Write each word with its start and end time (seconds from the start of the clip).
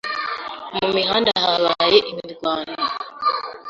Mu 0.77 0.87
mihanda 0.95 1.31
habaye 1.43 1.99
imirwano. 2.11 2.75